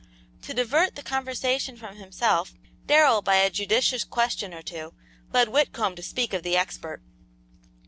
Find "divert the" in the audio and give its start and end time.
0.55-1.03